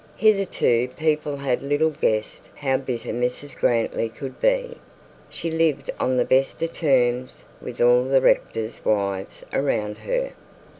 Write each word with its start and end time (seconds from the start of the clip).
Hitherto 0.17 0.87
people 0.87 1.37
had 1.37 1.61
little 1.61 1.91
guessed 1.91 2.49
how 2.55 2.77
bitter 2.77 3.11
Mrs 3.11 3.55
Grantly 3.55 4.09
could 4.09 4.41
be. 4.41 4.77
She 5.29 5.51
lived 5.51 5.91
on 5.99 6.17
the 6.17 6.25
best 6.25 6.59
of 6.63 6.73
terms 6.73 7.45
with 7.61 7.79
all 7.79 8.05
the 8.05 8.19
rectors' 8.19 8.83
wives 8.83 9.45
around 9.53 9.99
her. 9.99 10.31